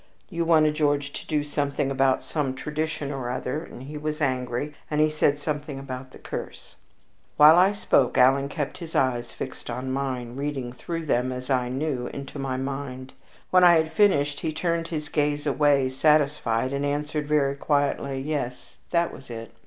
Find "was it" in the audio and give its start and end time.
19.13-19.51